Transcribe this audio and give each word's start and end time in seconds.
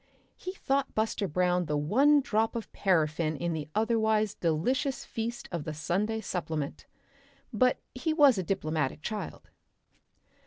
He 0.35 0.53
thought 0.53 0.95
Buster 0.95 1.27
Brown 1.27 1.65
the 1.65 1.77
one 1.77 2.21
drop 2.21 2.55
of 2.55 2.73
paraffin 2.73 3.37
in 3.37 3.53
the 3.53 3.69
otherwise 3.75 4.33
delicious 4.33 5.05
feast 5.05 5.47
of 5.51 5.63
the 5.63 5.75
Sunday 5.75 6.21
Supplement. 6.21 6.87
But 7.53 7.77
he 7.93 8.11
was 8.11 8.39
a 8.39 8.43
diplomatic 8.43 9.03
child. 9.03 9.51